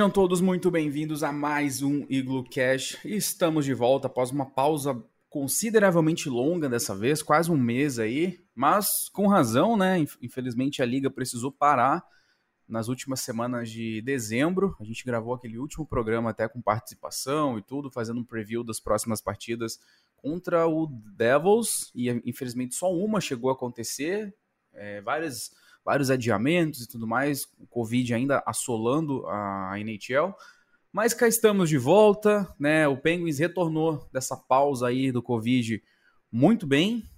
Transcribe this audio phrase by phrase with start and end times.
[0.00, 2.96] Sejam todos muito bem-vindos a mais um Iglu Cash.
[3.04, 9.10] Estamos de volta após uma pausa consideravelmente longa dessa vez, quase um mês aí, mas
[9.12, 9.98] com razão, né?
[10.22, 12.02] Infelizmente a liga precisou parar
[12.66, 14.74] nas últimas semanas de dezembro.
[14.80, 18.80] A gente gravou aquele último programa até com participação e tudo, fazendo um preview das
[18.80, 19.78] próximas partidas
[20.16, 24.34] contra o Devils e infelizmente só uma chegou a acontecer.
[24.72, 25.50] É, várias
[25.84, 30.34] vários adiamentos e tudo mais, o Covid ainda assolando a NHL.
[30.92, 32.88] Mas cá estamos de volta, né?
[32.88, 35.82] O Penguins retornou dessa pausa aí do Covid
[36.32, 37.08] muito bem.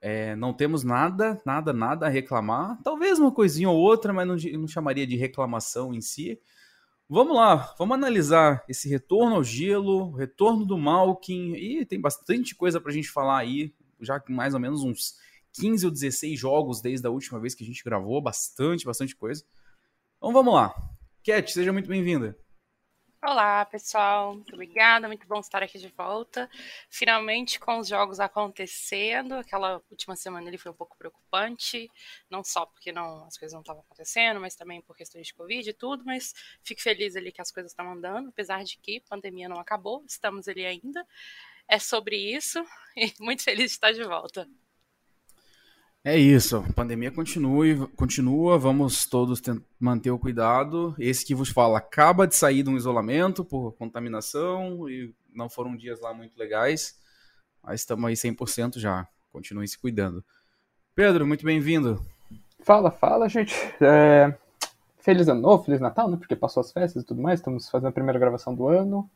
[0.00, 2.78] É, não temos nada, nada, nada a reclamar.
[2.82, 6.38] Talvez uma coisinha ou outra, mas não, não chamaria de reclamação em si.
[7.08, 12.80] Vamos lá, vamos analisar esse retorno ao gelo, retorno do Malkin, e tem bastante coisa
[12.80, 15.14] para a gente falar aí, já que mais ou menos uns
[15.54, 19.44] 15 ou 16 jogos desde a última vez que a gente gravou, bastante, bastante coisa.
[20.16, 20.74] Então vamos lá.
[21.22, 22.36] Cat, seja muito bem-vinda.
[23.26, 24.34] Olá, pessoal.
[24.34, 25.06] Muito obrigada.
[25.08, 26.50] Muito bom estar aqui de volta.
[26.90, 29.32] Finalmente com os jogos acontecendo.
[29.36, 31.88] Aquela última semana ele foi um pouco preocupante,
[32.28, 35.70] não só porque não as coisas não estavam acontecendo, mas também por questões de Covid
[35.70, 39.08] e tudo, mas fico feliz ali que as coisas estão andando, apesar de que a
[39.08, 41.06] pandemia não acabou, estamos ali ainda.
[41.66, 42.62] É sobre isso
[42.94, 44.46] e muito feliz de estar de volta.
[46.06, 49.40] É isso, a pandemia continua, continua, vamos todos
[49.80, 50.94] manter o cuidado.
[50.98, 55.74] Esse que vos fala acaba de sair de um isolamento por contaminação e não foram
[55.74, 57.00] dias lá muito legais,
[57.62, 60.22] mas estamos aí 100% já, continuem se cuidando.
[60.94, 62.04] Pedro, muito bem-vindo.
[62.60, 63.54] Fala, fala, gente.
[63.80, 64.36] É...
[64.98, 66.18] Feliz ano novo, Feliz Natal, né?
[66.18, 69.08] Porque passou as festas e tudo mais, estamos fazendo a primeira gravação do ano.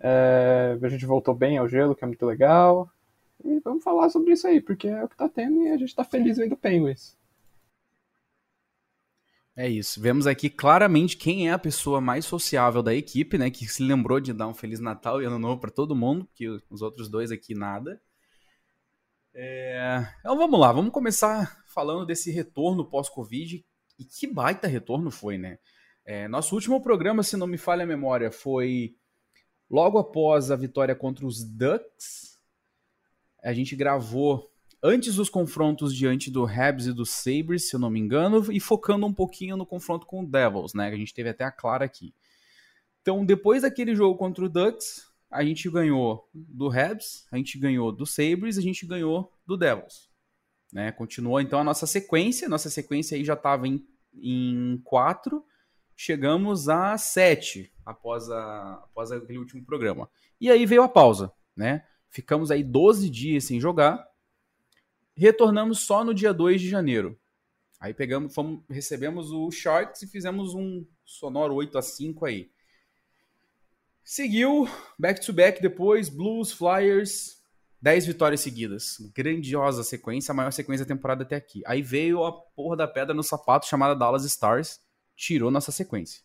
[0.00, 0.76] É...
[0.82, 2.90] A gente voltou bem ao gelo, que é muito legal.
[3.44, 5.94] E vamos falar sobre isso aí, porque é o que tá tendo e a gente
[5.94, 7.16] tá feliz vendo Penguins.
[9.56, 10.00] É isso.
[10.00, 13.50] Vemos aqui claramente quem é a pessoa mais sociável da equipe, né?
[13.50, 16.48] Que se lembrou de dar um Feliz Natal e Ano Novo para todo mundo, que
[16.68, 18.00] os outros dois aqui nada.
[19.32, 20.04] É...
[20.20, 23.64] Então vamos lá, vamos começar falando desse retorno pós-Covid.
[23.96, 25.58] E que baita retorno foi, né?
[26.04, 28.96] É, nosso último programa, se não me falha a memória, foi
[29.70, 32.33] logo após a vitória contra os Ducks
[33.44, 34.50] a gente gravou
[34.82, 38.60] antes dos confrontos diante do Habs e do Sabres, se eu não me engano, e
[38.60, 40.88] focando um pouquinho no confronto com o Devils, né?
[40.88, 42.14] A gente teve até a Clara aqui.
[43.00, 47.92] Então, depois daquele jogo contra o Ducks, a gente ganhou do Habs, a gente ganhou
[47.92, 50.10] do Sabres, a gente ganhou do Devils.
[50.72, 50.90] Né?
[50.92, 55.44] Continuou então a nossa sequência, nossa sequência aí já estava em, em quatro,
[55.96, 60.08] chegamos a sete após, a, após aquele último programa.
[60.40, 61.84] E aí veio a pausa, né?
[62.14, 64.08] Ficamos aí 12 dias sem jogar.
[65.16, 67.18] Retornamos só no dia 2 de janeiro.
[67.80, 72.52] Aí pegamos, fomos, recebemos o Sharks e fizemos um sonoro 8 a 5 aí.
[74.04, 77.42] Seguiu back to back depois, Blues, Flyers,
[77.82, 78.98] 10 vitórias seguidas.
[79.12, 81.62] Grandiosa sequência, a maior sequência da temporada até aqui.
[81.66, 84.80] Aí veio a porra da pedra no sapato chamada Dallas Stars,
[85.16, 86.22] tirou nossa sequência.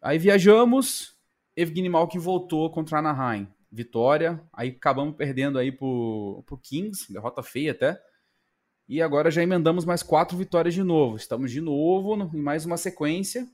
[0.00, 1.14] Aí viajamos,
[1.54, 4.42] Evgeny Malkin voltou contra Anaheim vitória.
[4.52, 8.02] Aí acabamos perdendo aí pro, pro Kings, derrota feia até.
[8.88, 11.16] E agora já emendamos mais quatro vitórias de novo.
[11.16, 13.48] Estamos de novo em mais uma sequência.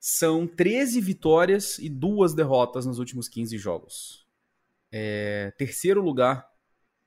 [0.00, 4.26] São 13 vitórias e duas derrotas nos últimos 15 jogos.
[4.90, 6.48] É, terceiro lugar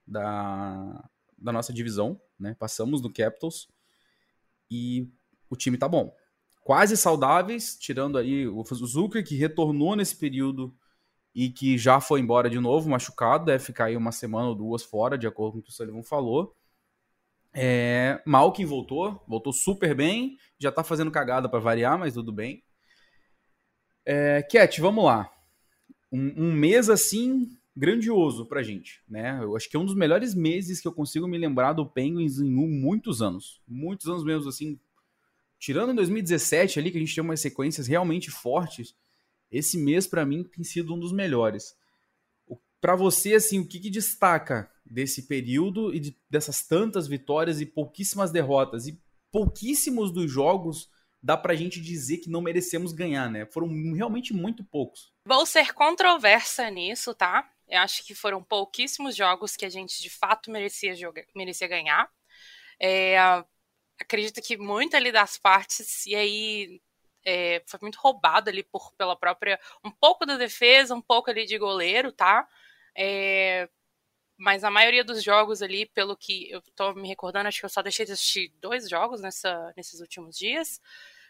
[0.05, 2.55] da, da nossa divisão, né?
[2.57, 3.67] Passamos no Capitals
[4.71, 5.11] e
[5.49, 6.15] o time tá bom.
[6.61, 10.75] Quase saudáveis, tirando aí o Zucker, que retornou nesse período
[11.37, 14.81] e que já foi embora de novo, machucado, deve ficar aí uma semana ou duas
[14.81, 16.57] fora, de acordo com o que o Sullivan falou.
[17.53, 22.63] É, Malkin voltou, voltou super bem, já tá fazendo cagada para variar, mas tudo bem.
[24.03, 25.31] É, Cat, vamos lá.
[26.11, 29.37] Um, um, mês assim grandioso pra gente, né?
[29.39, 32.39] Eu acho que é um dos melhores meses que eu consigo me lembrar do Penguins
[32.39, 33.61] em muitos anos.
[33.67, 34.79] Muitos anos mesmo, assim.
[35.59, 38.95] Tirando em 2017 ali, que a gente tem umas sequências realmente fortes
[39.51, 41.75] esse mês, para mim, tem sido um dos melhores.
[42.79, 47.65] Para você, assim, o que, que, destaca desse período e de, dessas tantas vitórias e
[47.65, 48.87] pouquíssimas derrotas?
[48.87, 49.01] E
[49.31, 50.89] pouquíssimos dos jogos
[51.21, 53.45] dá pra gente dizer que não merecemos ganhar, né?
[53.47, 55.11] Foram realmente muito poucos.
[55.25, 57.49] Vou ser controversa nisso, tá?
[57.67, 62.09] Eu acho que foram pouquíssimos jogos que a gente de fato merecia, jogar, merecia ganhar.
[62.79, 63.17] É,
[63.99, 66.81] acredito que muito ali das partes, e aí
[67.27, 69.59] é, foi muito roubado ali por, pela própria.
[69.83, 72.47] Um pouco da defesa, um pouco ali de goleiro, tá?
[72.97, 73.69] É,
[74.37, 77.69] mas a maioria dos jogos ali, pelo que eu tô me recordando, acho que eu
[77.69, 80.81] só deixei de assistir dois jogos nessa, nesses últimos dias.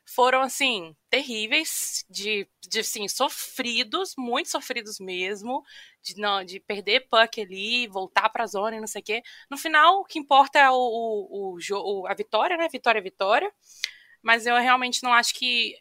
[0.06, 5.64] foram, assim, terríveis, de, de assim, sofridos, muito sofridos mesmo,
[6.04, 9.24] de, não, de perder puck ali, voltar pra zona e não sei o quê.
[9.50, 12.70] No final, o que importa é o, o, o, a vitória, né?
[12.70, 13.52] Vitória é vitória.
[14.22, 15.76] Mas eu realmente não acho que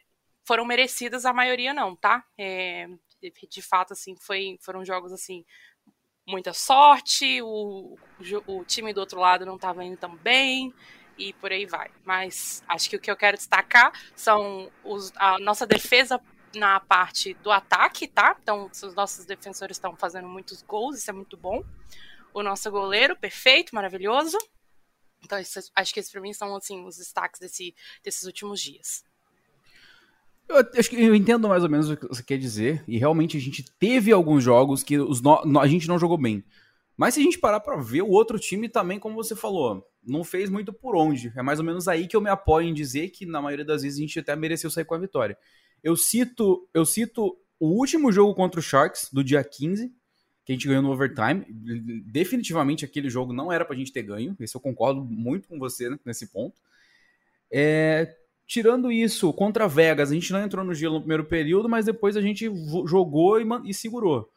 [0.46, 2.25] foram merecidas a maioria, não, tá?
[2.38, 2.88] É,
[3.50, 5.44] de, fato, assim, foi, foram jogos, assim,
[6.26, 7.98] muita sorte, o,
[8.46, 10.72] o, o time do outro lado não estava indo tão bem
[11.19, 11.90] e por aí vai.
[12.04, 16.20] Mas acho que o que eu quero destacar são os, a nossa defesa
[16.54, 18.37] na parte do ataque, tá?
[18.40, 21.64] Então, os nossos defensores estão fazendo muitos gols, isso é muito bom.
[22.32, 24.38] O nosso goleiro, perfeito, maravilhoso.
[25.25, 29.02] Então, isso, acho que esses para mim são assim, os destaques desse, desses últimos dias.
[30.48, 32.84] Eu eu entendo mais ou menos o que você quer dizer.
[32.87, 36.44] E realmente a gente teve alguns jogos que os no, a gente não jogou bem.
[36.96, 40.25] Mas se a gente parar para ver, o outro time também, como você falou, não
[40.25, 41.32] fez muito por onde.
[41.37, 43.82] É mais ou menos aí que eu me apoio em dizer que na maioria das
[43.82, 45.37] vezes a gente até mereceu sair com a vitória.
[45.82, 49.93] Eu cito, eu cito o último jogo contra o Sharks do dia 15,
[50.44, 51.44] que a gente ganhou no overtime.
[52.06, 54.34] Definitivamente aquele jogo não era pra gente ter ganho.
[54.40, 56.60] Esse eu concordo muito com você né, nesse ponto.
[57.50, 58.16] É,
[58.46, 62.16] tirando isso, contra Vegas, a gente não entrou no gelo no primeiro período, mas depois
[62.16, 62.50] a gente
[62.87, 64.31] jogou e, e segurou.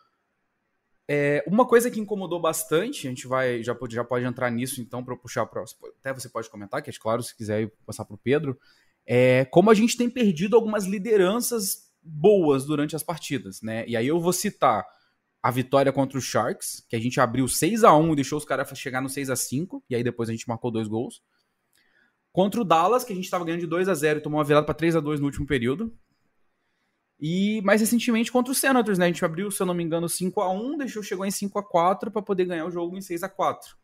[1.12, 4.80] É, uma coisa que incomodou bastante, a gente vai já pode, já pode entrar nisso
[4.80, 5.64] então para puxar para
[6.00, 8.60] até você pode comentar, que é claro se quiser passar para o Pedro,
[9.08, 13.84] é como a gente tem perdido algumas lideranças boas durante as partidas, né?
[13.88, 14.86] E aí eu vou citar
[15.42, 18.46] a vitória contra os Sharks, que a gente abriu 6 a 1 e deixou os
[18.46, 21.24] caras chegar no 6 a 5 e aí depois a gente marcou dois gols.
[22.32, 24.46] Contra o Dallas, que a gente estava ganhando de 2 a 0 e tomou uma
[24.46, 25.94] virada para 3 a 2 no último período,
[27.20, 29.06] e mais recentemente contra o Senators, né?
[29.06, 31.60] A gente abriu, se eu não me engano, 5 a 1 deixou, chegou em 5
[31.60, 33.76] a 4 para poder ganhar o jogo em 6 a 4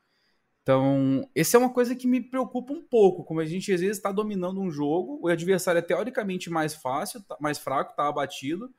[0.61, 3.97] Então, essa é uma coisa que me preocupa um pouco, como a gente às vezes
[3.97, 8.73] está dominando um jogo, o adversário é teoricamente mais fácil, tá, mais fraco, tá abatido,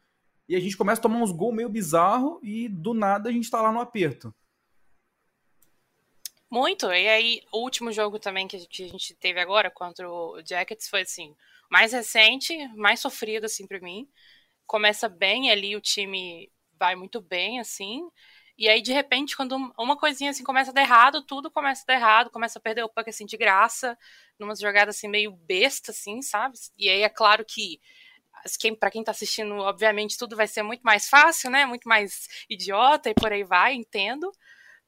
[0.49, 3.45] e a gente começa a tomar uns gols meio bizarro e do nada a gente
[3.45, 4.35] está lá no aperto.
[6.51, 10.89] Muito, e aí o último jogo também que a gente, teve agora contra o Jackets
[10.89, 11.35] foi assim,
[11.71, 14.09] mais recente, mais sofrido assim para mim
[14.67, 18.03] começa bem ali, o time vai muito bem, assim.
[18.59, 21.87] E aí, de repente, quando uma coisinha assim começa a dar errado, tudo começa a
[21.89, 23.99] dar errado, começa a perder o puck assim de graça,
[24.39, 26.57] numa jogada assim meio besta, assim, sabe?
[26.79, 27.81] E aí é claro que
[28.61, 31.67] quem, para quem tá assistindo, obviamente, tudo vai ser muito mais fácil, né?
[31.67, 34.31] Muito mais idiota e por aí vai, entendo.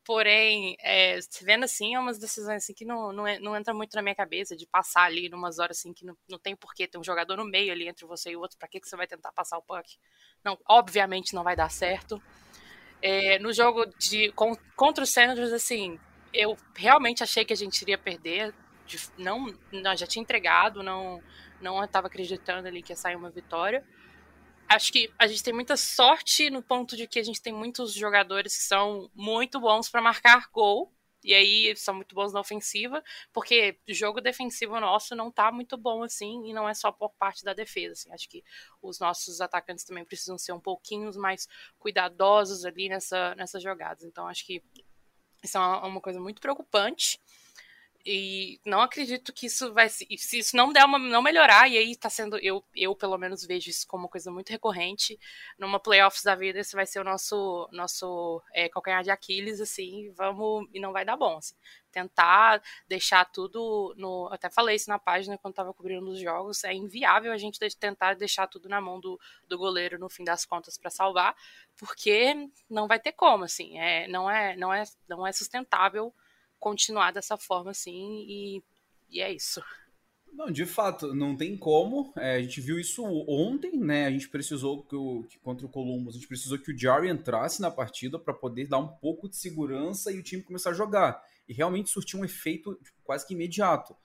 [0.09, 3.95] Porém, é, vendo assim, é umas decisões assim que não, não, é, não entra muito
[3.95, 6.97] na minha cabeça, de passar ali numas horas assim que não, não tem porquê ter
[6.97, 9.07] um jogador no meio ali entre você e o outro, para que, que você vai
[9.07, 9.99] tentar passar o puck?
[10.43, 12.23] Não, obviamente não vai dar certo.
[13.03, 16.01] É, no jogo de com, contra o Senators, assim,
[16.33, 18.55] eu realmente achei que a gente iria perder,
[18.87, 21.23] de, não, não, já tinha entregado, não
[21.61, 23.85] não estava acreditando ali que ia sair uma vitória
[24.69, 27.95] acho que a gente tem muita sorte no ponto de que a gente tem muitos
[27.95, 30.93] jogadores que são muito bons para marcar gol.
[31.25, 35.77] E aí são muito bons na ofensiva, porque o jogo defensivo nosso não tá muito
[35.77, 37.93] bom assim, e não é só por parte da defesa.
[37.93, 38.13] Assim.
[38.13, 38.45] Acho que
[38.81, 44.05] os nossos atacantes também precisam ser um pouquinho mais cuidadosos ali nessa, nessas jogadas.
[44.05, 44.63] Então acho que
[45.43, 47.21] isso é uma, uma coisa muito preocupante.
[48.07, 51.97] E não acredito que isso vai se isso não der uma não melhorar, e aí
[51.97, 55.19] tá sendo eu eu pelo menos vejo isso como uma coisa muito recorrente.
[55.59, 60.11] Numa playoffs da vida, esse vai ser o nosso nosso é, calcanhar de Aquiles assim,
[60.13, 61.55] vamos e não vai dar bom, assim.
[61.91, 66.73] Tentar deixar tudo no, até falei isso na página quando tava cobrindo os jogos, é
[66.73, 70.79] inviável a gente tentar deixar tudo na mão do, do goleiro no fim das contas
[70.79, 71.35] para salvar,
[71.77, 72.35] porque
[72.71, 76.15] não vai ter como, assim, é, não é não é não é sustentável
[76.59, 78.63] continuar dessa forma assim e,
[79.11, 79.63] e é isso.
[80.33, 82.13] Não, de fato, não tem como.
[82.17, 84.07] É, a gente viu isso ontem, né?
[84.07, 87.09] A gente precisou que, o, que contra o Columbus, a gente precisou que o Jarry
[87.09, 90.75] entrasse na partida para poder dar um pouco de segurança e o time começar a
[90.75, 91.23] jogar.
[91.49, 93.97] E realmente surtiu um efeito tipo, quase que imediato.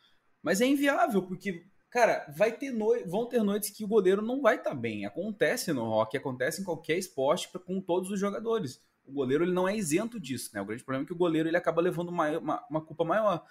[0.42, 2.96] Mas é inviável, porque, cara, vai ter no...
[3.06, 5.06] vão ter noites que o goleiro não vai estar tá bem.
[5.06, 9.68] Acontece no hockey, acontece em qualquer esporte com todos os jogadores o goleiro ele não
[9.68, 10.62] é isento disso, né?
[10.62, 13.44] O grande problema é que o goleiro ele acaba levando uma, uma, uma culpa maior.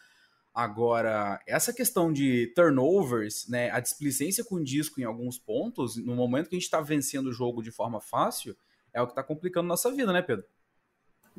[0.55, 6.15] Agora, essa questão de turnovers, né, a displicência com o disco em alguns pontos, no
[6.15, 8.55] momento que a gente está vencendo o jogo de forma fácil,
[8.93, 10.45] é o que está complicando nossa vida, né, Pedro?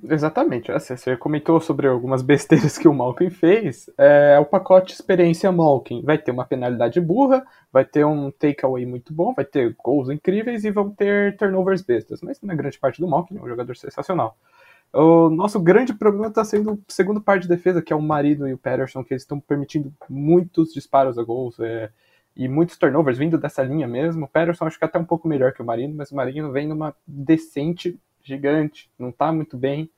[0.02, 0.72] Exatamente.
[0.72, 3.90] Você comentou sobre algumas besteiras que o Malkin fez.
[3.98, 9.14] É, o pacote experiência Malkin vai ter uma penalidade burra, vai ter um takeaway muito
[9.14, 12.22] bom, vai ter gols incríveis e vão ter turnovers bestas.
[12.22, 14.36] Mas na grande parte do Malkin é um jogador sensacional.
[14.92, 18.48] O nosso grande problema está sendo o segundo par de defesa, que é o Marido
[18.48, 21.60] e o Patterson, que eles estão permitindo muitos disparos a gols.
[21.60, 21.90] É,
[22.36, 24.26] e muitos turnovers vindo dessa linha mesmo.
[24.26, 26.52] O Patterson acho que é até um pouco melhor que o Marino, mas o Marino
[26.52, 29.90] vem numa decente gigante, não tá muito bem.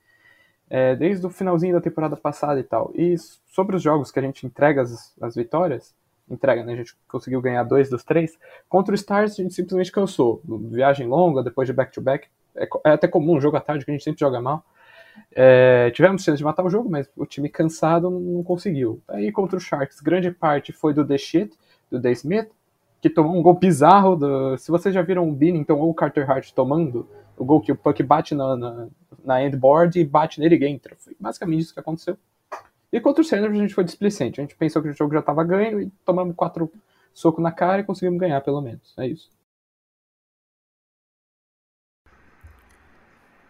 [0.68, 2.90] É, desde o finalzinho da temporada passada e tal.
[2.94, 3.16] E
[3.46, 5.94] sobre os jogos que a gente entrega as, as vitórias,
[6.28, 6.72] entrega, né?
[6.72, 8.36] A gente conseguiu ganhar dois dos três.
[8.68, 10.42] Contra o Stars, a gente simplesmente cansou.
[10.44, 12.26] Viagem longa, depois de back-to-back.
[12.26, 12.30] -back.
[12.56, 14.64] É, é, até comum um jogo à tarde, que a gente sempre joga mal.
[15.32, 19.00] É, tivemos chance de matar o jogo, mas o time cansado não conseguiu.
[19.08, 21.56] Aí contra o Sharks, grande parte foi do Shit,
[21.90, 22.50] do The Smith,
[23.08, 24.16] que tomou um gol bizarro.
[24.16, 27.72] Do, se vocês já viram o Binnington ou o Carter Hart tomando, o gol que
[27.72, 28.88] o puck bate na, na,
[29.24, 30.96] na endboard e bate nele e entra.
[30.96, 32.16] Foi basicamente isso que aconteceu.
[32.92, 34.40] E contra o Sanders a gente foi displicente.
[34.40, 36.72] A gente pensou que o jogo já estava ganho e tomamos quatro
[37.12, 38.94] socos na cara e conseguimos ganhar, pelo menos.
[38.96, 39.30] É isso.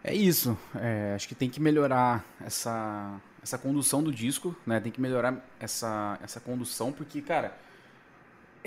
[0.03, 0.57] É isso.
[0.75, 4.79] É, acho que tem que melhorar essa, essa condução do disco, né?
[4.79, 7.57] Tem que melhorar essa, essa condução, porque, cara,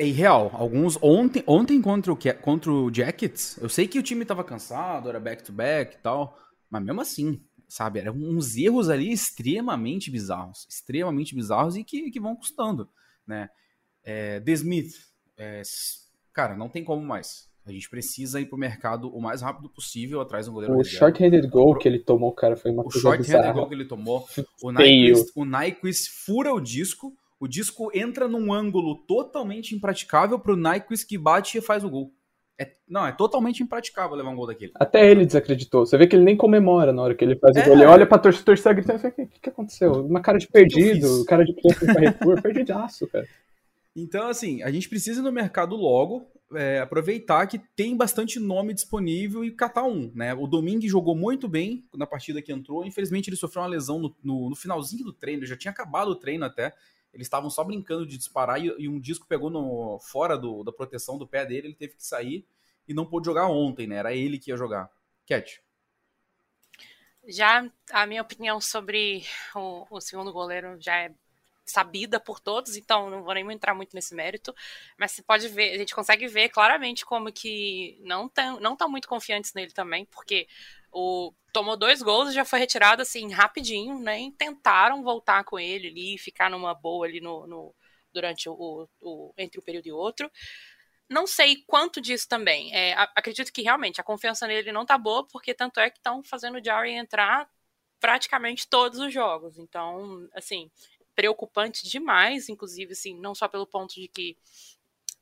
[0.00, 0.50] é irreal.
[0.54, 0.98] Alguns.
[1.02, 5.20] Ontem, ontem contra, o, contra o Jackets, eu sei que o time tava cansado, era
[5.20, 6.38] back-to-back -back e tal,
[6.70, 8.00] mas mesmo assim, sabe?
[8.00, 10.66] Eram uns erros ali extremamente bizarros.
[10.68, 12.88] Extremamente bizarros e que, que vão custando,
[13.26, 13.50] né?
[14.02, 14.94] É, The Smith,
[15.36, 15.60] é,
[16.32, 17.50] cara, não tem como mais.
[17.66, 20.74] A gente precisa ir pro mercado o mais rápido possível atrás do goleiro.
[20.76, 23.74] O short-handed goal que ele tomou, cara, foi uma o coisa O short-handed goal que
[23.74, 24.26] ele tomou.
[24.62, 30.56] O Nyquist, o Nyquist fura o disco, o disco entra num ângulo totalmente impraticável pro
[30.56, 32.12] Nyquist que bate e faz o gol.
[32.58, 34.72] É, não, é totalmente impraticável levar um gol daquele.
[34.74, 35.86] Até ele desacreditou.
[35.86, 37.62] Você vê que ele nem comemora na hora que ele faz é.
[37.62, 37.74] o gol.
[37.74, 39.92] Ele olha pra torcida, torcida gritando, o que, que, aconteceu?
[40.04, 43.26] Uma cara de perdido, cara de criança no Carrefour, perdidaço, cara.
[43.96, 48.74] Então, assim, a gente precisa ir no mercado logo, é, aproveitar que tem bastante nome
[48.74, 50.34] disponível e catar um, né?
[50.34, 54.14] O Domingue jogou muito bem na partida que entrou, infelizmente ele sofreu uma lesão no,
[54.22, 56.74] no, no finalzinho do treino, já tinha acabado o treino até,
[57.12, 60.72] eles estavam só brincando de disparar e, e um disco pegou no, fora do, da
[60.72, 62.46] proteção do pé dele, ele teve que sair
[62.86, 63.96] e não pôde jogar ontem, né?
[63.96, 64.90] Era ele que ia jogar.
[65.26, 65.62] Cat.
[67.26, 69.24] Já a minha opinião sobre
[69.54, 71.14] o, o segundo goleiro já é
[71.64, 74.54] sabida por todos, então não vou nem entrar muito nesse mérito,
[74.98, 78.88] mas você pode ver, a gente consegue ver claramente como que não estão não tão
[78.88, 80.48] muito confiantes nele também, porque
[80.92, 85.58] o tomou dois gols e já foi retirado assim rapidinho, nem né, tentaram voltar com
[85.58, 87.74] ele ali, ficar numa boa ali no, no
[88.12, 90.30] durante o, o, entre um período e outro.
[91.08, 92.72] Não sei quanto disso também.
[92.74, 96.22] É, acredito que realmente a confiança nele não tá boa, porque tanto é que estão
[96.22, 97.48] fazendo o Jarry entrar
[98.00, 99.58] praticamente todos os jogos.
[99.58, 100.70] Então, assim,
[101.20, 104.38] preocupante demais, inclusive, assim, não só pelo ponto de que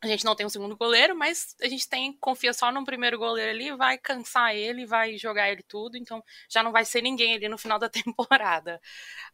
[0.00, 3.18] a gente não tem um segundo goleiro, mas a gente tem confia só no primeiro
[3.18, 7.34] goleiro ali, vai cansar ele, vai jogar ele tudo, então já não vai ser ninguém
[7.34, 8.80] ali no final da temporada.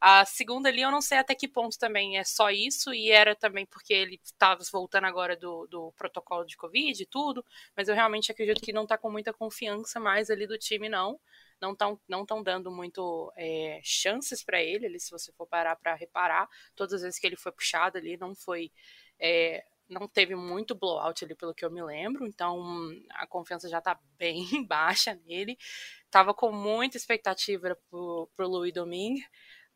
[0.00, 3.36] A segunda ali eu não sei até que ponto também é só isso, e era
[3.36, 7.44] também porque ele estava voltando agora do, do protocolo de Covid e tudo,
[7.76, 11.20] mas eu realmente acredito que não está com muita confiança mais ali do time, não
[11.60, 15.94] não estão não tão dando muito é, chances para ele, se você for parar para
[15.94, 18.70] reparar, todas as vezes que ele foi puxado ali, não foi.
[19.18, 22.62] É, não teve muito blowout ali, pelo que eu me lembro, então
[23.10, 25.56] a confiança já tá bem baixa nele.
[26.10, 29.22] Tava com muita expectativa pro, pro Louis Domingue,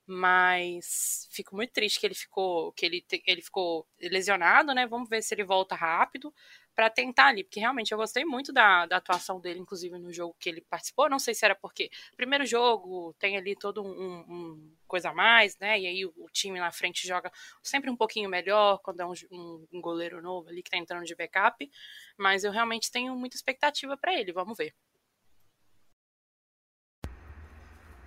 [0.06, 4.87] mas fico muito triste que ele ficou que ele, ele ficou lesionado, né?
[4.87, 6.32] Vamos ver se ele volta rápido
[6.78, 10.37] para tentar ali, porque realmente eu gostei muito da, da atuação dele, inclusive no jogo
[10.38, 11.11] que ele participou.
[11.11, 15.58] Não sei se era porque primeiro jogo tem ali todo um, um coisa a mais,
[15.58, 15.76] né?
[15.80, 17.32] E aí o, o, time na frente joga
[17.64, 21.04] sempre um pouquinho melhor quando é um, um, um goleiro novo ali que tá entrando
[21.04, 21.68] de backup.
[22.16, 24.32] Mas eu realmente tenho muita expectativa para ele.
[24.32, 24.73] Vamos ver.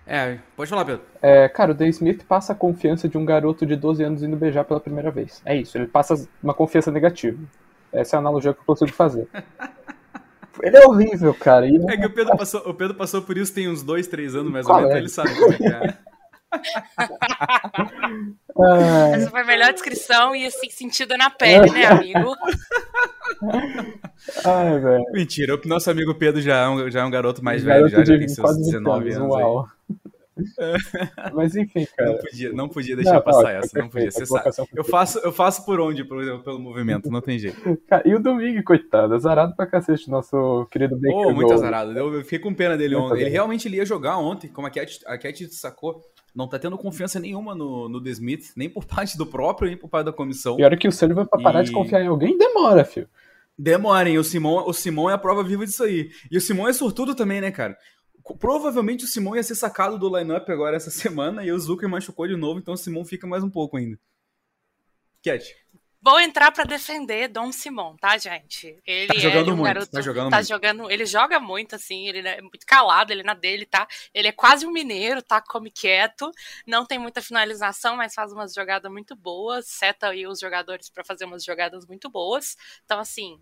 [0.08, 1.06] É, pode falar, Pedro.
[1.22, 4.38] É, cara, o Dave Smith passa a confiança de um garoto de 12 anos indo
[4.38, 5.42] beijar pela primeira vez.
[5.44, 7.38] É isso, ele passa uma confiança negativa.
[7.94, 9.28] Essa é a analogia que eu consigo fazer.
[10.62, 11.66] Ele é horrível, cara.
[11.68, 14.52] É que o Pedro, passou, o Pedro passou por isso tem uns dois, três anos
[14.52, 14.98] mais ou menos, é?
[14.98, 15.98] ele sabe como é que é.
[19.14, 22.36] Essa foi a melhor descrição e assim, sentido na pele, né, amigo?
[24.46, 25.04] Ai, velho.
[25.14, 28.06] Mentira, o nosso amigo Pedro já é um, já é um garoto mais garoto velho,
[28.06, 29.34] já, já tem seus 19 anos.
[29.34, 29.68] Uau.
[31.34, 32.12] Mas enfim, cara.
[32.12, 34.12] Não podia, não podia deixar não, passar essa, não podia.
[34.12, 34.50] Você sabe.
[34.76, 37.62] Eu faço, eu faço por onde pelo, pelo movimento, não tem jeito.
[37.88, 41.28] Cara, e o Domingue, coitado, azarado pra cacete, nosso querido Baker.
[41.28, 41.98] Oh, muito azarado.
[41.98, 43.22] Eu fiquei com pena dele ontem.
[43.22, 46.02] Ele realmente ia jogar ontem, como a Cat, a Cat sacou.
[46.34, 49.78] Não tá tendo confiança nenhuma no, no The Smith, nem por parte do próprio, nem
[49.78, 50.58] por parte da comissão.
[50.58, 51.66] E a hora que o Sullivan pra parar e...
[51.66, 53.10] de confiar em alguém, demora, filho.
[53.58, 56.10] Demorem, o Simon, o Simon é a prova viva disso aí.
[56.32, 57.78] E o Simon é sortudo também, né, cara?
[58.38, 62.28] Provavelmente o Simon ia ser sacado do lineup agora essa semana e o Zucker machucou
[62.28, 64.00] de novo, então o Simon fica mais um pouco ainda.
[65.24, 65.56] Cat.
[66.04, 68.76] Vou entrar para defender Dom Simon, tá, gente?
[68.84, 70.48] Ele tá jogando é um muito, garoto, tá jogando tá muito.
[70.48, 73.88] jogando, ele joga muito assim, ele é muito calado, ele na dele, tá?
[74.12, 75.40] Ele é quase um mineiro, tá?
[75.40, 76.32] Come quieto,
[76.66, 81.04] não tem muita finalização, mas faz umas jogadas muito boas, seta aí os jogadores para
[81.04, 82.58] fazer umas jogadas muito boas.
[82.84, 83.40] Então assim,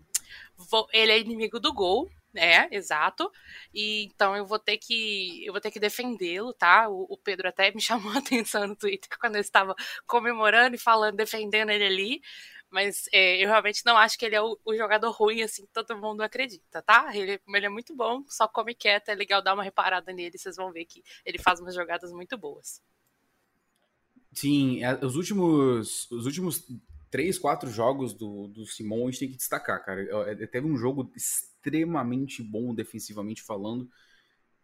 [0.54, 3.30] vou, ele é inimigo do gol, é, exato.
[3.74, 6.88] E então eu vou ter que eu vou ter que defendê-lo, tá?
[6.88, 9.74] O, o, Pedro até me chamou a atenção no Twitter quando eu estava
[10.06, 12.22] comemorando e falando, defendendo ele ali.
[12.70, 15.72] Mas é, eu realmente não acho que ele é o, o, jogador ruim, assim, que
[15.72, 17.10] todo mundo acredita, tá?
[17.16, 20.54] Ele, ele é muito bom, só come quieto, é legal dar uma reparada nele, vocês
[20.54, 22.80] vão ver que ele faz umas jogadas muito boas.
[24.32, 26.64] Sim, é, os últimos, os últimos
[27.10, 30.30] três, quatro jogos do, do Simon a gente tem que destacar, cara.
[30.30, 31.10] É, teve um jogo
[31.60, 33.88] extremamente bom defensivamente falando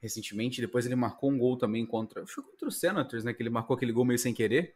[0.01, 0.61] recentemente.
[0.61, 2.27] Depois ele marcou um gol também contra.
[2.27, 3.33] Foi contra o Senators, né?
[3.35, 4.75] Que ele marcou aquele gol meio sem querer.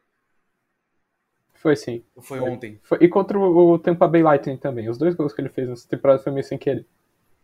[1.54, 2.02] Foi sim.
[2.20, 2.80] Foi, ontem.
[2.82, 4.88] Foi, e contra o Tampa Bay Lightning também.
[4.88, 6.86] Os dois gols que ele fez nessa temporada foi meio sem querer.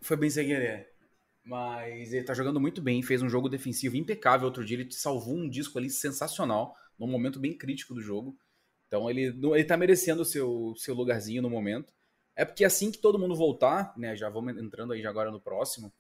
[0.00, 0.90] Foi bem sem querer.
[1.44, 4.78] Mas ele tá jogando muito bem, fez um jogo defensivo impecável outro dia.
[4.78, 8.36] Ele salvou um disco ali sensacional, num momento bem crítico do jogo.
[8.88, 11.92] Então ele, ele tá merecendo o seu, seu lugarzinho no momento.
[12.36, 14.14] É porque assim que todo mundo voltar, né?
[14.14, 15.90] Já vamos entrando aí já agora no próximo.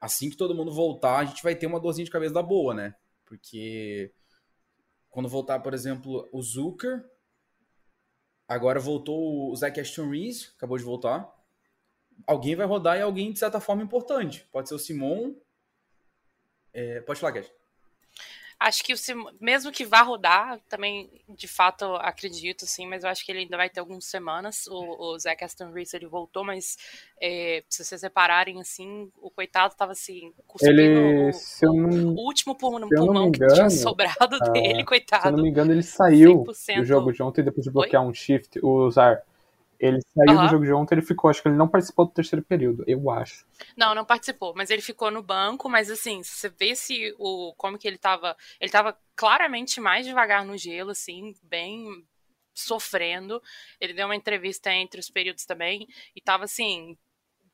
[0.00, 2.72] Assim que todo mundo voltar, a gente vai ter uma dorzinha de cabeça da boa,
[2.72, 2.94] né?
[3.24, 4.12] Porque
[5.10, 7.04] quando voltar, por exemplo, o Zucker,
[8.46, 11.34] agora voltou o Zach Ashton Reese, acabou de voltar.
[12.26, 14.46] Alguém vai rodar e alguém de certa forma importante.
[14.52, 15.34] Pode ser o Simon.
[16.72, 17.50] É, pode falar, Cash.
[18.58, 18.96] Acho que o
[19.38, 23.56] mesmo que vá rodar, também de fato acredito, sim, mas eu acho que ele ainda
[23.56, 24.66] vai ter algumas semanas.
[24.68, 26.78] O, o Zach Aston Reese ele voltou, mas
[27.20, 32.56] é, se vocês repararem, assim, o coitado tava assim, cuspindo ele, o, não, o, último
[32.56, 35.22] pulmão, pulmão engano, que tinha sobrado dele, coitado.
[35.22, 36.76] Se eu não me engano, ele saiu 100%...
[36.76, 38.08] do jogo de ontem depois de bloquear Oi?
[38.08, 39.22] um shift, usar
[39.78, 40.44] ele saiu uhum.
[40.44, 43.10] do jogo de ontem, ele ficou, acho que ele não participou do terceiro período, eu
[43.10, 43.46] acho.
[43.76, 47.54] Não, não participou, mas ele ficou no banco, mas assim, se você vê se o
[47.56, 52.04] como que ele tava, ele tava claramente mais devagar no gelo, assim, bem
[52.54, 53.42] sofrendo.
[53.80, 56.96] Ele deu uma entrevista entre os períodos também e tava assim,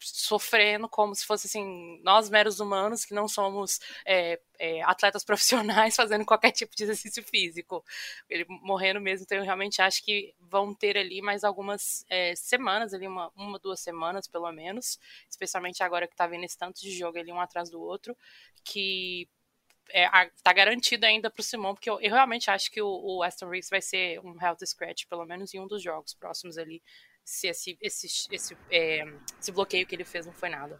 [0.03, 5.97] sofrendo como se fosse assim, nós meros humanos que não somos é, é, atletas profissionais
[5.97, 7.85] fazendo qualquer tipo de exercício físico.
[8.29, 12.93] Ele morrendo mesmo, então eu realmente acho que vão ter ali mais algumas é, semanas,
[12.95, 16.91] ali uma, uma, duas semanas pelo menos, especialmente agora que tá vendo esse tanto de
[16.91, 18.17] jogo ali um atrás do outro,
[18.65, 19.29] que
[19.91, 20.09] é,
[20.43, 23.69] tá garantido ainda pro Simão, porque eu, eu, realmente acho que o, o Aston Reeves
[23.69, 26.83] vai ser um health scratch, pelo menos em um dos jogos próximos ali
[27.25, 30.79] se esse, esse, esse, é, esse bloqueio que ele fez não foi nada.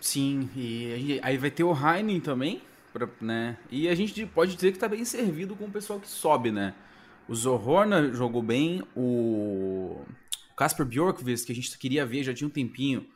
[0.00, 2.62] Sim, e aí vai ter o Heinen também,
[2.92, 3.58] pra, né?
[3.70, 6.74] E a gente pode dizer que tá bem servido com o pessoal que sobe, né?
[7.26, 10.04] O Zohorna jogou bem, o
[10.56, 13.06] Casper Bjorkvist, que a gente queria ver já tinha um tempinho,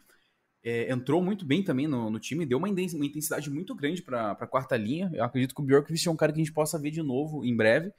[0.65, 4.47] é, entrou muito bem também no, no time, deu uma intensidade muito grande para a
[4.47, 5.11] quarta linha.
[5.15, 7.45] Eu acredito que o Bjorkvist é um cara que a gente possa ver de novo
[7.45, 7.93] em breve.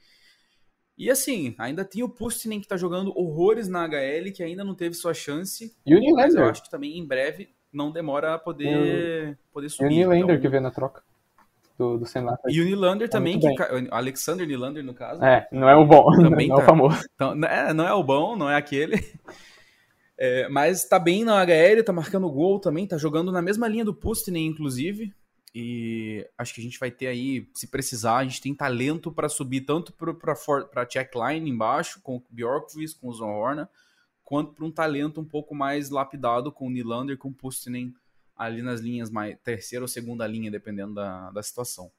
[1.00, 4.74] E assim, ainda tem o Pustinen que tá jogando horrores na HL, que ainda não
[4.74, 5.74] teve sua chance.
[5.86, 6.42] E o Nylander.
[6.42, 9.94] eu acho que também em breve não demora a poder, poder subir.
[9.94, 10.40] E o Nylander então...
[10.42, 11.02] que veio na troca
[11.78, 12.04] do, do.
[12.50, 15.24] E o Nylander tá também, que, o Alexander Nylander no caso.
[15.24, 16.60] É, não é o bom, também não tá.
[16.60, 16.70] é o tá.
[16.70, 17.04] famoso.
[17.14, 18.96] Então, é, não é o bom, não é aquele.
[20.22, 23.86] É, mas tá bem na HL, tá marcando gol também, tá jogando na mesma linha
[23.86, 25.14] do Pustinen, inclusive.
[25.54, 29.28] E acho que a gente vai ter aí, se precisar, a gente tem talento para
[29.28, 33.68] subir tanto para checkline embaixo, com o Bjorkvist, com o Zohorna,
[34.22, 37.92] quanto para um talento um pouco mais lapidado com o Nylander, com o Pustinen
[38.36, 41.90] ali nas linhas mais terceira ou segunda linha, dependendo da, da situação.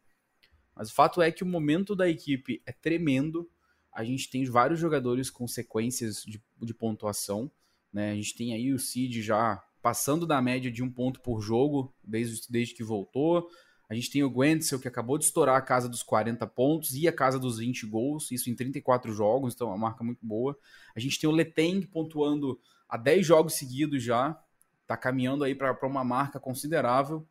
[0.74, 3.50] Mas o fato é que o momento da equipe é tremendo.
[3.92, 7.52] A gente tem vários jogadores com sequências de, de pontuação.
[7.92, 8.12] Né?
[8.12, 11.94] A gente tem aí o Cid já passando da média de um ponto por jogo
[12.04, 13.48] desde, desde que voltou.
[13.90, 17.08] A gente tem o Gwendzel, que acabou de estourar a casa dos 40 pontos e
[17.08, 20.58] a casa dos 20 gols, isso em 34 jogos, então é uma marca muito boa.
[20.96, 24.42] A gente tem o Leteng pontuando a 10 jogos seguidos já,
[24.88, 27.28] tá caminhando aí para uma marca considerável.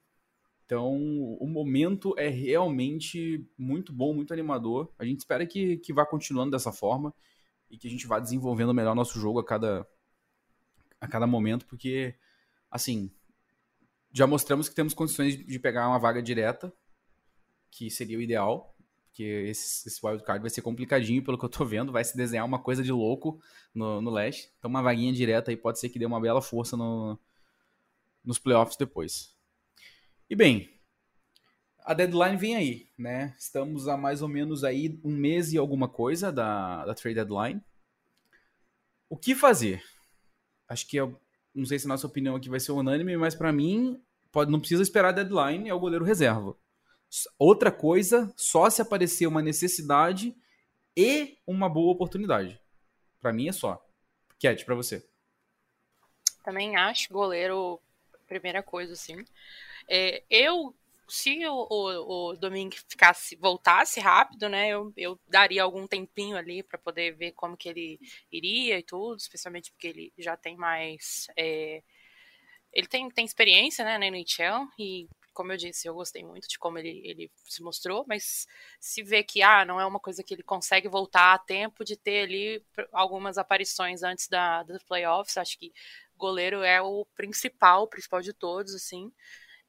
[0.67, 0.95] Então,
[1.41, 4.93] o momento é realmente muito bom, muito animador.
[4.99, 7.13] A gente espera que, que vá continuando dessa forma
[7.71, 9.87] e que a gente vá desenvolvendo melhor nosso jogo a cada,
[11.01, 12.15] a cada momento, porque
[12.71, 13.11] assim,
[14.13, 16.73] já mostramos que temos condições de pegar uma vaga direta,
[17.71, 21.65] que seria o ideal, porque esse, esse wildcard vai ser complicadinho, pelo que eu tô
[21.65, 23.41] vendo, vai se desenhar uma coisa de louco
[23.75, 24.51] no, no leste.
[24.59, 27.19] Então uma vaguinha direta aí pode ser que dê uma bela força no,
[28.25, 29.35] nos playoffs depois.
[30.29, 30.71] E bem,
[31.85, 33.35] a deadline vem aí, né?
[33.39, 37.61] Estamos a mais ou menos aí um mês e alguma coisa da, da trade deadline.
[39.09, 39.83] O que fazer?
[40.69, 41.13] Acho que é,
[41.55, 44.61] não sei se a nossa opinião aqui vai ser unânime, mas para mim pode, não
[44.61, 46.57] precisa esperar a deadline, é o goleiro reserva.
[47.39, 50.35] Outra coisa, só se aparecer uma necessidade
[50.97, 52.61] e uma boa oportunidade.
[53.21, 53.85] Para mim é só.
[54.41, 55.07] Cat, para você.
[56.45, 57.81] Também acho goleiro
[58.27, 59.25] primeira coisa, assim.
[59.89, 60.75] É, eu,
[61.11, 66.63] se o, o, o Domingue ficasse, voltasse rápido, né, eu, eu daria algum tempinho ali
[66.63, 67.99] para poder ver como que ele
[68.31, 71.27] iria e tudo, especialmente porque ele já tem mais.
[71.37, 71.83] É,
[72.73, 76.59] ele tem, tem experiência né, na NHL e como eu disse, eu gostei muito de
[76.59, 78.47] como ele, ele se mostrou, mas
[78.79, 81.97] se vê que ah, não é uma coisa que ele consegue voltar a tempo de
[81.97, 85.73] ter ali algumas aparições antes da, dos playoffs, acho que
[86.17, 89.11] goleiro é o principal, o principal de todos, assim.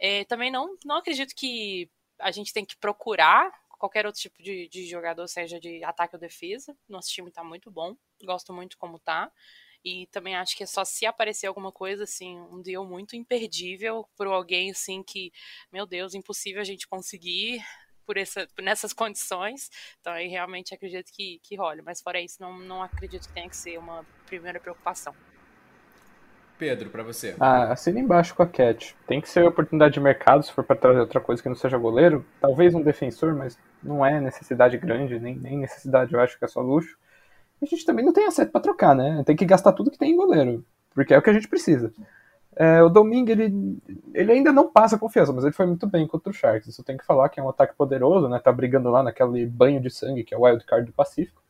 [0.03, 1.87] É, também não, não acredito que
[2.17, 6.19] a gente tem que procurar qualquer outro tipo de, de jogador, seja de ataque ou
[6.19, 6.75] defesa.
[6.89, 9.31] Nosso time tá muito bom, gosto muito como tá.
[9.85, 14.07] E também acho que é só se aparecer alguma coisa, assim, um deal muito imperdível
[14.15, 15.31] por alguém, assim, que,
[15.71, 17.63] meu Deus, impossível a gente conseguir
[18.05, 19.69] por essa, nessas condições.
[19.99, 21.81] Então aí realmente acredito que, que role.
[21.83, 25.15] Mas fora isso, não, não acredito que tenha que ser uma primeira preocupação.
[26.61, 27.35] Pedro, para você.
[27.39, 28.95] Ah, assina embaixo com a Cat.
[29.07, 31.75] Tem que ser oportunidade de mercado, se for para trazer outra coisa que não seja
[31.75, 32.23] goleiro.
[32.39, 36.47] Talvez um defensor, mas não é necessidade grande, nem, nem necessidade, eu acho que é
[36.47, 36.95] só luxo
[37.61, 39.23] a gente também não tem acerto para trocar, né?
[39.25, 41.93] Tem que gastar tudo que tem em goleiro, porque é o que a gente precisa.
[42.55, 43.77] É, o Domingue, ele,
[44.13, 46.67] ele ainda não passa confiança, mas ele foi muito bem contra o Sharks.
[46.67, 48.39] Isso tem que falar que é um ataque poderoso, né?
[48.39, 51.41] Tá brigando lá naquele banho de sangue que é o Wild Card do Pacífico.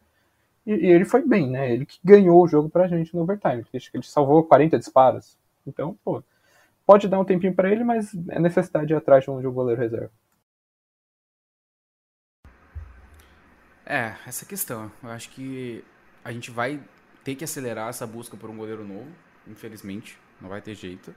[0.65, 1.73] E, e ele foi bem, né?
[1.73, 3.65] Ele que ganhou o jogo pra gente no overtime.
[3.73, 5.37] Ele salvou 40 disparos.
[5.65, 6.23] Então, pô,
[6.85, 9.47] pode dar um tempinho para ele, mas é necessidade de ir atrás de um, de
[9.47, 10.11] um goleiro reserva.
[13.85, 14.91] É, essa questão.
[15.03, 15.83] Eu acho que
[16.23, 16.79] a gente vai
[17.23, 19.09] ter que acelerar essa busca por um goleiro novo,
[19.47, 21.13] infelizmente, não vai ter jeito.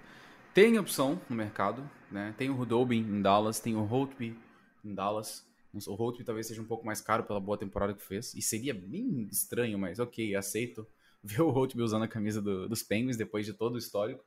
[0.52, 2.34] Tem opção no mercado, né?
[2.36, 4.36] Tem o Rudobin em Dallas, tem o Holtby
[4.84, 5.46] em Dallas.
[5.86, 8.34] O Holtby talvez seja um pouco mais caro pela boa temporada que fez.
[8.34, 10.86] E seria bem estranho, mas ok, aceito
[11.22, 14.24] ver o Holtby usando a camisa do, dos Penguins depois de todo o histórico.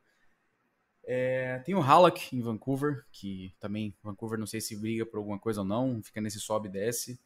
[1.03, 5.39] É, tem o Halleck em Vancouver, que também Vancouver não sei se briga por alguma
[5.39, 7.19] coisa ou não, fica nesse sobe e desce.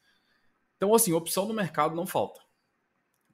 [0.76, 2.40] Então, assim, opção no mercado não falta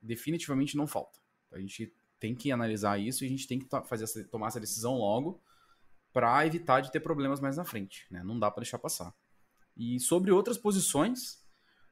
[0.03, 1.19] definitivamente não falta.
[1.53, 4.61] A gente tem que analisar isso e a gente tem que fazer essa, tomar essa
[4.61, 5.41] decisão logo
[6.13, 8.07] para evitar de ter problemas mais na frente.
[8.11, 8.23] Né?
[8.23, 9.15] Não dá para deixar passar.
[9.79, 11.39] E sobre outras posições,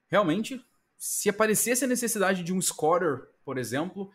[0.08, 0.60] realmente,
[0.98, 4.10] se aparecesse a necessidade de um scorer, por exemplo,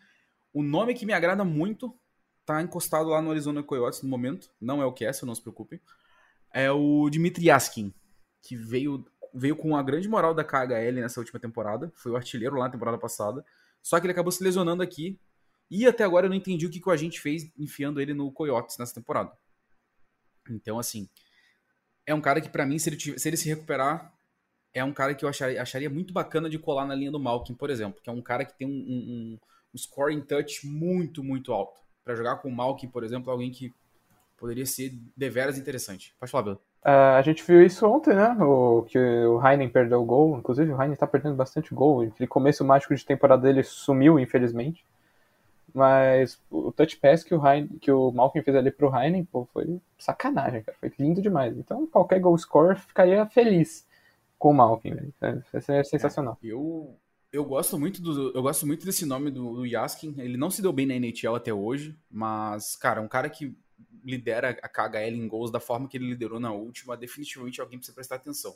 [0.52, 1.96] o nome que me agrada muito
[2.44, 5.80] tá encostado lá no Arizona Coyotes no momento, não é o Kessel, não se preocupem,
[6.52, 7.94] é o Dmitry Yaskin,
[8.42, 12.56] que veio, veio com a grande moral da KHL nessa última temporada, foi o artilheiro
[12.56, 13.44] lá na temporada passada,
[13.80, 15.18] só que ele acabou se lesionando aqui.
[15.70, 18.30] E até agora eu não entendi o que, que o agente fez enfiando ele no
[18.30, 19.32] Coyotes nessa temporada.
[20.50, 21.08] Então, assim,
[22.06, 24.12] é um cara que para mim, se ele, se ele se recuperar,
[24.74, 27.54] é um cara que eu acharia, acharia, muito bacana de colar na linha do Malkin,
[27.54, 28.00] por exemplo.
[28.02, 29.38] Que é um cara que tem um, um,
[29.74, 31.78] um scoring touch muito, muito alto.
[32.04, 33.72] Para jogar com o Malkin, por exemplo, alguém que
[34.36, 36.14] poderia ser deveras interessante.
[36.18, 36.60] Pode falar, Bela.
[36.84, 38.36] Uh, a gente viu isso ontem, né?
[38.40, 40.36] O, que o Heinen perdeu o gol.
[40.36, 42.02] Inclusive, o Heinen tá perdendo bastante gol.
[42.02, 44.84] Aquele começo mágico de temporada dele sumiu, infelizmente.
[45.74, 49.46] Mas o touch pass que o, Heinen, que o Malkin fez ali pro Heinen, pô,
[49.52, 50.76] foi sacanagem, cara.
[50.78, 51.56] Foi lindo demais.
[51.56, 53.86] Então, qualquer goal score ficaria feliz
[54.38, 55.14] com o Malkin, velho.
[55.20, 56.38] É, é sensacional.
[56.42, 56.94] É, eu,
[57.32, 60.14] eu gosto muito do eu gosto muito desse nome do, do Yaskin.
[60.18, 63.56] Ele não se deu bem na NHL até hoje, mas cara, um cara que
[64.04, 67.94] lidera a KHL em gols da forma que ele liderou na última, definitivamente alguém precisa
[67.94, 68.54] prestar atenção.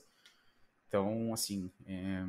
[0.89, 2.25] Então, assim, é...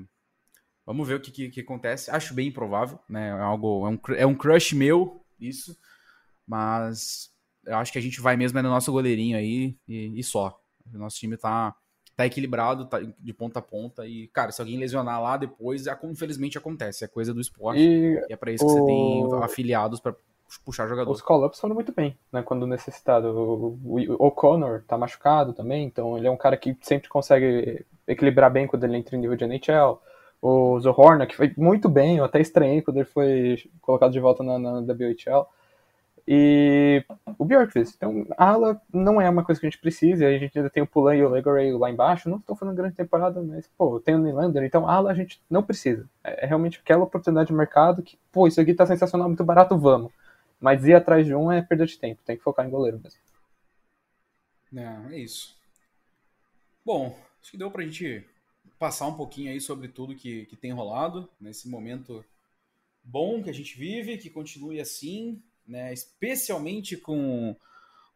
[0.88, 2.10] vamos ver o que, que, que, acontece.
[2.10, 3.28] Acho bem improvável, né?
[3.28, 5.78] É, algo, é, um, é um crush meu, isso.
[6.48, 7.30] Mas
[7.66, 10.58] eu acho que a gente vai mesmo é no nosso goleirinho aí e, e só.
[10.92, 11.76] O nosso time tá,
[12.16, 14.08] tá equilibrado, tá de ponta a ponta.
[14.08, 17.04] E, cara, se alguém lesionar lá depois, infelizmente acontece.
[17.04, 17.82] É coisa do esporte.
[17.82, 18.74] E, e é para isso que o...
[18.74, 20.16] você tem afiliados para
[20.64, 21.12] puxar jogador.
[21.12, 23.28] Os call-ups foram muito bem, né, quando necessitado.
[23.28, 28.50] O, o O'Connor tá machucado também, então ele é um cara que sempre consegue equilibrar
[28.50, 30.00] bem quando ele entra em nível de NHL.
[30.42, 34.44] O Zohorna, que foi muito bem, eu até estranhei quando ele foi colocado de volta
[34.44, 35.48] na, na WHL.
[36.28, 37.06] E
[37.38, 37.96] o Bjorkvist.
[37.96, 40.28] Então, a ala não é uma coisa que a gente precisa.
[40.28, 42.30] A gente ainda tem o Pulan e o Legoray lá embaixo.
[42.30, 44.64] Não estou falando grande temporada, mas, pô, tem o Nylander.
[44.64, 46.08] Então, a ala a gente não precisa.
[46.22, 49.78] É, é realmente aquela oportunidade de mercado que, pô, isso aqui tá sensacional, muito barato,
[49.78, 50.12] vamos.
[50.60, 53.20] Mas ir atrás de um é perda de tempo, tem que focar em goleiro mesmo.
[54.76, 55.56] É, é isso.
[56.86, 58.28] Bom, acho que deu pra gente
[58.78, 62.24] passar um pouquinho aí sobre tudo que, que tem rolado nesse momento
[63.04, 65.94] bom que a gente vive, que continue assim, né?
[65.94, 67.56] Especialmente com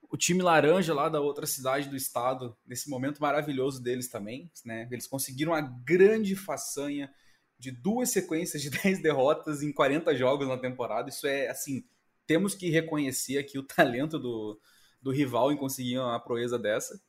[0.09, 4.87] o time laranja lá da outra cidade do estado, nesse momento maravilhoso deles também, né?
[4.91, 7.11] Eles conseguiram a grande façanha
[7.57, 11.09] de duas sequências de 10 derrotas em 40 jogos na temporada.
[11.09, 11.85] Isso é assim,
[12.27, 14.59] temos que reconhecer aqui o talento do,
[15.01, 17.01] do rival em conseguir uma proeza dessa.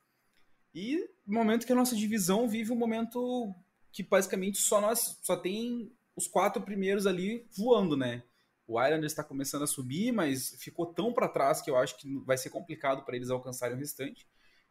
[0.75, 3.55] E momento que a nossa divisão vive um momento
[3.93, 8.23] que basicamente só nós só tem os quatro primeiros ali voando, né?
[8.67, 12.17] O Islanders está começando a subir, mas ficou tão para trás que eu acho que
[12.21, 14.27] vai ser complicado para eles alcançarem o restante.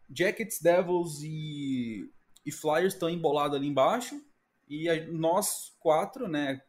[0.09, 2.09] Jackets, Devils e,
[2.45, 4.19] e Flyers estão embolados ali embaixo.
[4.67, 6.61] E a, nós quatro, né?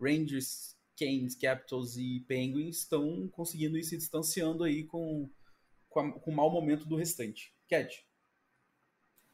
[0.00, 5.28] Rangers, Canes, Capitals e Penguins estão conseguindo ir se distanciando aí com,
[5.88, 7.52] com, a, com o mau momento do restante.
[7.68, 8.07] Cat.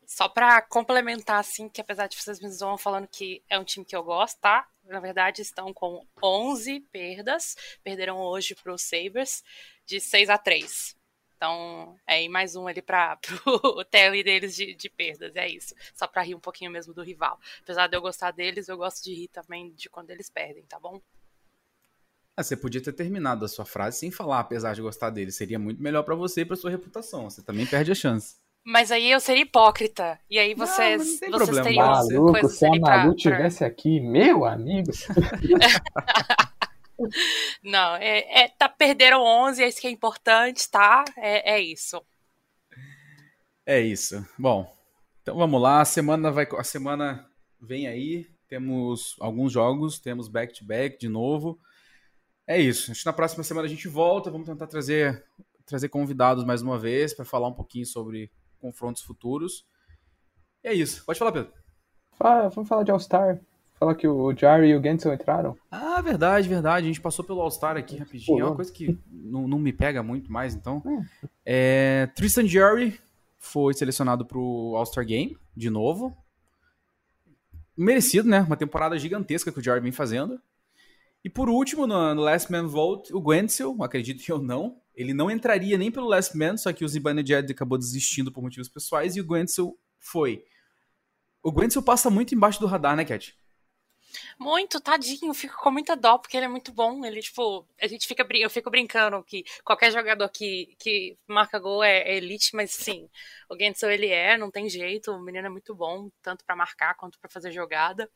[0.06, 3.84] Só para complementar, assim, que apesar de vocês me zoam falando que é um time
[3.84, 4.66] que eu gosto, tá?
[4.84, 7.56] Na verdade, estão com 11 perdas.
[7.82, 9.42] Perderam hoje pro Sabres
[9.86, 10.96] de 6 a 3.
[11.36, 15.74] Então, é mais um ali para o tele deles de, de, perdas, é isso.
[15.94, 17.38] Só para rir um pouquinho mesmo do rival.
[17.62, 20.78] Apesar de eu gostar deles, eu gosto de rir também de quando eles perdem, tá
[20.78, 21.00] bom?
[22.36, 25.36] Ah, você podia ter terminado a sua frase sem falar, apesar de gostar deles.
[25.36, 27.30] Seria muito melhor para você e para sua reputação.
[27.30, 28.36] Você também perde a chance.
[28.64, 30.18] Mas aí eu seria hipócrita.
[30.28, 33.66] E aí vocês, não, vocês teriam Maluco, se a Malu tivesse pra...
[33.66, 34.90] aqui, meu amigo.
[37.62, 41.04] não, é, é, tá, perderam 11, é isso que é importante, tá?
[41.18, 42.02] É, é isso.
[43.66, 44.26] É isso.
[44.38, 44.74] Bom,
[45.20, 45.82] então vamos lá.
[45.82, 47.28] A semana vai, a semana
[47.60, 48.26] vem aí.
[48.48, 51.60] Temos alguns jogos, temos back-to-back -back de novo.
[52.46, 52.90] É isso.
[52.90, 54.30] Acho que na próxima semana a gente volta.
[54.30, 55.22] Vamos tentar trazer,
[55.66, 58.30] trazer convidados mais uma vez para falar um pouquinho sobre
[58.64, 59.66] confrontos futuros.
[60.62, 61.04] E é isso.
[61.04, 61.52] Pode falar, Pedro.
[62.18, 63.38] Fala, vamos falar de All-Star.
[63.74, 65.54] Fala que o Jarry e o Gensel entraram.
[65.70, 66.86] Ah, verdade, verdade.
[66.86, 68.40] A gente passou pelo All-Star aqui rapidinho.
[68.40, 70.82] É uma coisa que não, não me pega muito mais, então.
[71.44, 72.98] É, Tristan Jarry
[73.38, 76.16] foi selecionado para o All-Star Game, de novo.
[77.76, 78.40] Merecido, né?
[78.40, 80.40] Uma temporada gigantesca que o Jarry vem fazendo.
[81.22, 85.12] E por último, no, no Last Man Vote, o Gwensel, acredito que eu não, ele
[85.12, 89.16] não entraria nem pelo Last Man, só que o Zibanejad acabou desistindo por motivos pessoais
[89.16, 90.44] e o Gwentzel foi.
[91.42, 93.36] O Gwentzel passa muito embaixo do radar, né, Cat?
[94.38, 97.04] Muito, tadinho, fico com muita dó, porque ele é muito bom.
[97.04, 101.82] Ele, tipo, a gente fica, eu fico brincando que qualquer jogador que, que marca gol
[101.82, 103.08] é, é elite, mas sim,
[103.48, 106.94] o Gensel ele é, não tem jeito, o menino é muito bom, tanto para marcar
[106.94, 108.08] quanto para fazer jogada.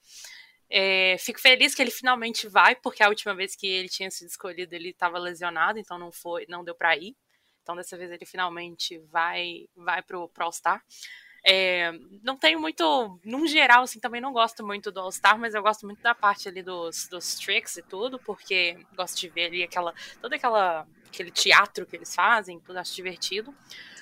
[0.71, 4.29] É, fico feliz que ele finalmente vai, porque a última vez que ele tinha sido
[4.29, 7.17] escolhido ele estava lesionado, então não foi, não deu para ir.
[7.63, 10.83] Então dessa vez ele finalmente vai, vai pro, pro All Star.
[11.47, 15.55] É, não tenho muito, num geral, assim, também não gosto muito do All Star, mas
[15.55, 19.47] eu gosto muito da parte ali dos, dos tricks e tudo, porque gosto de ver
[19.47, 23.55] ali aquela, todo aquela, aquele teatro que eles fazem, tudo acho divertido.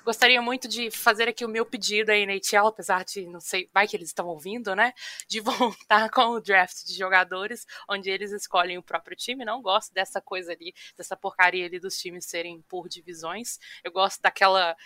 [0.07, 3.88] Gostaria muito de fazer aqui o meu pedido à NHL, apesar de não sei, vai
[3.88, 4.92] que eles estão ouvindo, né?
[5.27, 5.40] De
[5.75, 9.45] voltar com o draft de jogadores, onde eles escolhem o próprio time.
[9.45, 13.59] Não gosto dessa coisa ali, dessa porcaria ali dos times serem por divisões.
[13.83, 14.77] Eu gosto daquela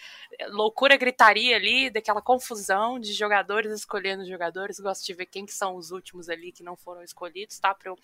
[0.49, 4.81] loucura gritaria ali, daquela confusão de jogadores escolhendo jogadores.
[4.81, 7.75] Gosto de ver quem que são os últimos ali que não foram escolhidos, tá?
[7.75, 7.99] Para eu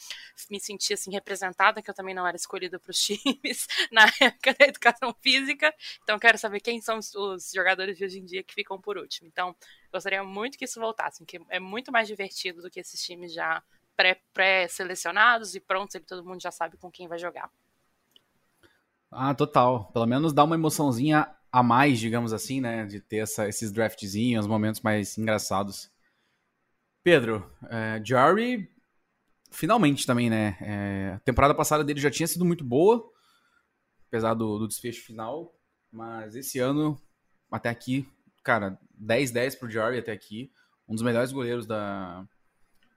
[0.50, 4.52] me sentir assim representada, que eu também não era escolhida para os times na época
[4.52, 5.74] da educação física.
[6.02, 8.96] Então quero saber quem são os, os, jogadores de hoje em dia que ficam por
[8.96, 9.28] último.
[9.28, 9.54] Então,
[9.92, 13.62] gostaria muito que isso voltasse, que é muito mais divertido do que esses times já
[14.32, 17.50] pré-selecionados pré e prontos, ele, todo mundo já sabe com quem vai jogar.
[19.10, 19.90] Ah, total.
[19.92, 22.84] Pelo menos dá uma emoçãozinha a mais, digamos assim, né?
[22.84, 25.90] De ter essa, esses draftzinhos, momentos mais engraçados.
[27.02, 28.70] Pedro, é, Jari,
[29.50, 30.58] finalmente também, né?
[30.60, 33.10] É, a temporada passada dele já tinha sido muito boa,
[34.08, 35.55] apesar do, do desfecho final.
[35.96, 37.00] Mas esse ano,
[37.50, 38.06] até aqui,
[38.44, 40.52] cara, 10-10 pro Jarry até aqui.
[40.86, 42.22] Um dos melhores goleiros da,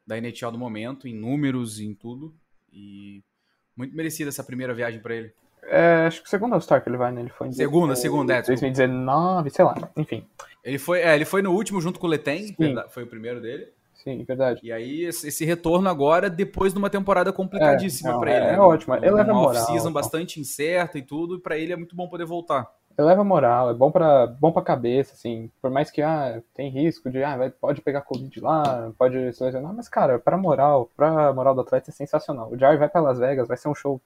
[0.05, 2.35] da NHL do momento, em números, em tudo.
[2.73, 3.23] E
[3.75, 5.31] muito merecida essa primeira viagem para ele.
[5.63, 7.21] É, acho que o segundo All-Star que ele vai, né?
[7.21, 8.41] Ele foi em segunda, segunda, é.
[8.41, 10.27] 2019, sei lá, enfim.
[10.61, 12.53] Ele foi, é, ele foi no último junto com o Leteng,
[12.89, 13.67] foi o primeiro dele.
[13.93, 14.61] Sim, verdade.
[14.63, 18.45] E aí, esse retorno agora, depois de uma temporada complicadíssima é, para ele.
[18.45, 18.59] É, né?
[18.59, 19.51] ótimo, ele leva moral.
[19.51, 22.67] Uma off-season bastante incerta e tudo, e para ele é muito bom poder voltar
[22.99, 26.69] eleva a moral, é bom para bom pra cabeça, assim, por mais que ah, tem
[26.69, 31.33] risco de, ah, pode pegar Covid lá, pode se lesionar, mas, cara, pra moral, pra
[31.33, 32.49] moral do atleta é sensacional.
[32.51, 34.01] O Jar vai para Las Vegas, vai ser um show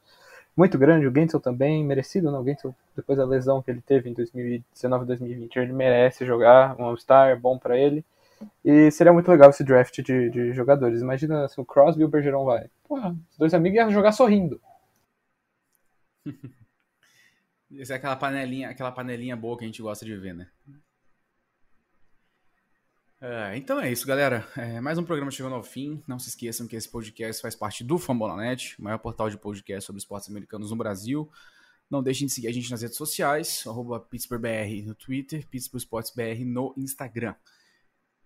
[0.56, 4.10] muito grande, o Gensel também, merecido, não, o Gensel, depois da lesão que ele teve
[4.10, 8.06] em 2019, 2020, ele merece jogar um All-Star, bom para ele.
[8.64, 11.02] E seria muito legal esse draft de, de jogadores.
[11.02, 12.70] Imagina se o Crosby e o Bergeron vai.
[12.88, 14.60] Porra, os dois amigos iam jogar sorrindo.
[17.74, 20.48] Isso é aquela panelinha, aquela panelinha boa que a gente gosta de ver, né?
[23.20, 24.48] É, então é isso, galera.
[24.56, 26.04] É, mais um programa chegando ao fim.
[26.08, 29.88] Não se esqueçam que esse podcast faz parte do Fambonanet, o maior portal de podcast
[29.88, 31.32] sobre esportes americanos no Brasil.
[31.90, 33.64] Não deixem de seguir a gente nas redes sociais,
[34.10, 37.36] PittsburghBR no Twitter, PittsburghSportsBR no Instagram.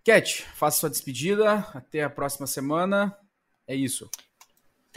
[0.03, 1.59] Cat, faça sua despedida.
[1.73, 3.15] Até a próxima semana.
[3.67, 4.09] É isso.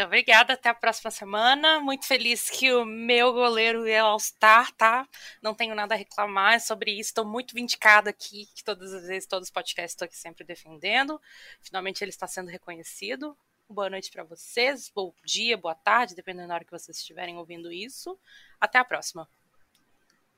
[0.01, 1.79] Muito obrigada, até a próxima semana.
[1.79, 5.07] Muito feliz que o meu goleiro é All-Star, tá?
[5.43, 7.11] Não tenho nada a reclamar sobre isso.
[7.11, 11.21] Estou muito vindicada aqui, que todas as vezes, todos os podcasts estou aqui sempre defendendo.
[11.61, 13.37] Finalmente ele está sendo reconhecido.
[13.69, 17.71] Boa noite para vocês, bom dia, boa tarde, dependendo da hora que vocês estiverem ouvindo
[17.71, 18.19] isso.
[18.59, 19.29] Até a próxima.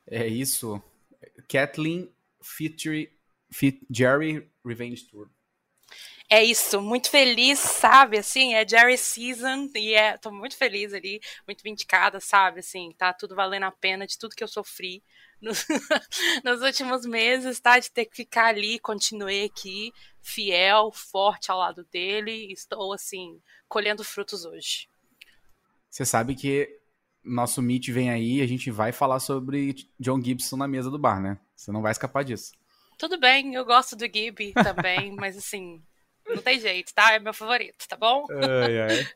[0.09, 0.83] É isso.
[1.49, 3.13] Kathleen Fit
[3.89, 5.31] Jerry Revenge Tour
[6.33, 8.17] é isso, muito feliz, sabe?
[8.17, 12.61] Assim, é Jerry Season e é, tô muito feliz ali, muito vindicada, sabe?
[12.61, 15.05] Assim, tá tudo valendo a pena de tudo que eu sofri
[15.43, 15.67] nos,
[16.43, 17.79] nos últimos meses, tá?
[17.79, 19.93] De ter que ficar ali, continuei aqui,
[20.23, 24.89] fiel, forte ao lado dele, estou, assim, colhendo frutos hoje.
[25.91, 26.81] Você sabe que
[27.23, 31.21] nosso Meet vem aí, a gente vai falar sobre John Gibson na mesa do bar,
[31.21, 31.39] né?
[31.55, 32.53] Você não vai escapar disso.
[32.97, 35.83] Tudo bem, eu gosto do Gibby também, mas assim,
[36.29, 37.13] não tem jeito, tá?
[37.15, 38.27] É meu favorito, tá bom?
[38.31, 39.07] Ai, ai.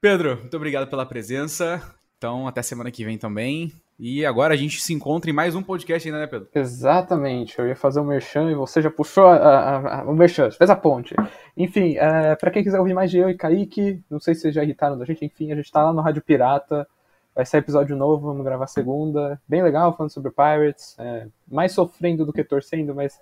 [0.00, 1.82] Pedro, muito obrigado pela presença.
[2.16, 3.72] Então, até semana que vem também.
[3.98, 6.48] E agora a gente se encontra em mais um podcast ainda, né, Pedro?
[6.54, 7.58] Exatamente.
[7.58, 10.50] Eu ia fazer o um merchan e você já puxou a, a, a, o merchan,
[10.50, 11.14] fez a ponte.
[11.54, 14.54] Enfim, é, para quem quiser ouvir mais de eu e Kaique, não sei se vocês
[14.54, 16.88] já irritaram da gente, enfim, a gente tá lá no Rádio Pirata.
[17.34, 19.40] Vai sair episódio novo, vamos gravar segunda.
[19.46, 20.96] Bem legal, falando sobre Pirates.
[20.98, 23.20] É, mais sofrendo do que torcendo, mas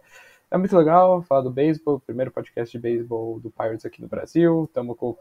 [0.50, 4.64] é muito legal falar do beisebol, primeiro podcast de beisebol do Pirates aqui no Brasil.
[4.64, 5.16] Estamos com,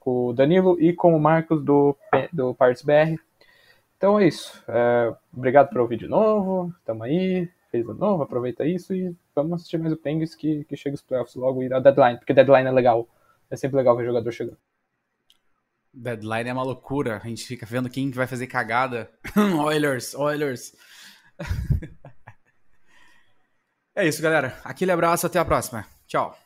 [0.00, 1.96] com, o Danilo e com o Marcos do,
[2.32, 3.20] do Pirates BR.
[3.96, 4.62] Então é isso.
[4.66, 6.74] É, obrigado por ouvir de novo.
[6.84, 7.48] Tamo aí.
[7.70, 11.00] Fez de novo, aproveita isso e vamos assistir mais o Penguins que, que chega os
[11.00, 13.08] playoffs logo e dá deadline, porque deadline é legal.
[13.50, 14.58] É sempre legal ver jogador chegando.
[15.94, 17.20] Deadline é uma loucura.
[17.22, 19.10] A gente fica vendo quem vai fazer cagada.
[19.64, 20.74] Oilers, Oilers.
[23.94, 24.58] É isso, galera.
[24.64, 25.86] Aquele abraço, até a próxima.
[26.06, 26.41] Tchau.